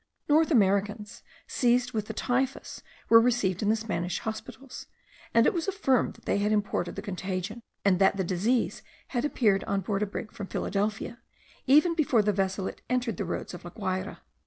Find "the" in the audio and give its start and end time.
2.07-2.13, 3.69-3.75, 6.95-7.03, 8.17-8.23, 12.23-12.33, 13.17-13.25